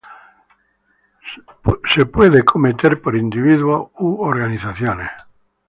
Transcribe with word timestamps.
Puede 1.63 2.31
ser 2.31 2.43
cometido 2.43 2.99
por 2.99 3.15
individuos 3.15 3.91
u 3.99 4.19
organizaciones. 4.25 5.09